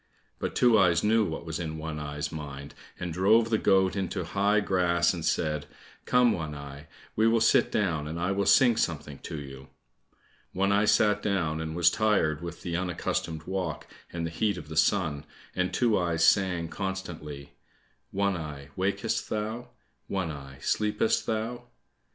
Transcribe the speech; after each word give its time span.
But 0.39 0.55
Two 0.55 0.79
eyes 0.79 1.03
knew 1.03 1.23
what 1.25 1.45
was 1.45 1.59
in 1.59 1.77
One 1.77 1.99
eye's 1.99 2.31
mind, 2.31 2.73
and 2.99 3.13
drove 3.13 3.51
the 3.51 3.59
goat 3.59 3.95
into 3.95 4.23
high 4.23 4.59
grass 4.59 5.13
and 5.13 5.23
said, 5.23 5.67
"Come, 6.05 6.31
One 6.31 6.55
eye, 6.55 6.87
we 7.15 7.27
will 7.27 7.39
sit 7.39 7.71
down, 7.71 8.07
and 8.07 8.19
I 8.19 8.31
will 8.31 8.47
sing 8.47 8.77
something 8.77 9.19
to 9.19 9.37
you." 9.39 9.67
One 10.53 10.71
eye 10.71 10.85
sat 10.85 11.21
down 11.21 11.61
and 11.61 11.75
was 11.75 11.91
tired 11.91 12.41
with 12.41 12.63
the 12.63 12.75
unaccustomed 12.75 13.43
walk 13.43 13.85
and 14.11 14.25
the 14.25 14.31
heat 14.31 14.57
of 14.57 14.69
the 14.69 14.75
sun, 14.75 15.23
and 15.55 15.71
Two 15.71 15.95
eyes 15.99 16.25
sang 16.27 16.67
constantly, 16.67 17.53
"One 18.09 18.35
eye, 18.35 18.69
wakest 18.75 19.29
thou? 19.29 19.69
One 20.07 20.31
eye, 20.31 20.57
sleepest 20.61 21.27
thou?" 21.27 21.65